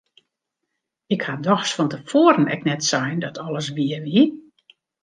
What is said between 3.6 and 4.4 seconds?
wier wie!